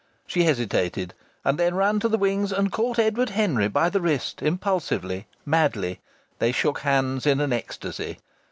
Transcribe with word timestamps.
She 0.25 0.45
hesitated, 0.45 1.13
and 1.45 1.59
then 1.59 1.75
ran 1.75 1.99
to 1.99 2.09
the 2.09 2.17
wings, 2.17 2.51
and 2.51 2.71
caught 2.71 2.97
Edward 2.97 3.29
Henry 3.29 3.67
by 3.67 3.87
the 3.87 4.01
wrist 4.01 4.41
impulsively, 4.41 5.27
madly. 5.45 5.99
They 6.39 6.51
shook 6.51 6.79
hands 6.79 7.27
in 7.27 7.39
an 7.39 7.53
ecstasy. 7.53 8.17